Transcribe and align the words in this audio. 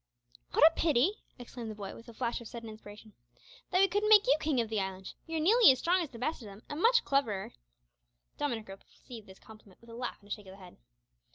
"What 0.53 0.65
a 0.67 0.73
pity," 0.75 1.13
exclaimed 1.37 1.69
the 1.69 1.75
boy, 1.75 1.93
with 1.93 2.09
a 2.09 2.13
flush 2.15 2.41
of 2.41 2.47
sudden 2.47 2.69
inspiration, 2.69 3.13
"that 3.69 3.77
we 3.81 3.87
couldn't 3.87 4.09
make 4.09 4.25
you 4.25 4.35
king 4.39 4.59
of 4.59 4.67
the 4.67 4.79
island! 4.79 5.13
You're 5.27 5.39
nearly 5.39 5.71
as 5.71 5.77
strong 5.77 6.01
as 6.01 6.09
the 6.09 6.17
best 6.17 6.41
of 6.41 6.47
them, 6.47 6.63
and 6.69 6.81
much 6.81 7.05
cleverer." 7.05 7.53
Dominick 8.35 8.67
received 8.67 9.27
this 9.27 9.37
compliment 9.37 9.79
with 9.79 9.91
a 9.91 9.95
laugh 9.95 10.17
and 10.19 10.27
a 10.27 10.31
shake 10.33 10.47
of 10.47 10.53
the 10.53 10.57
head. 10.57 10.77